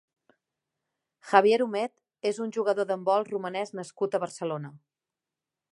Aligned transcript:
Javier 1.33 1.59
Humet 1.65 2.01
és 2.31 2.41
un 2.47 2.55
jugador 2.59 2.89
d'handbol 2.93 3.29
romanès 3.33 3.75
nascut 3.81 4.17
a 4.19 4.23
Barcelona. 4.27 4.73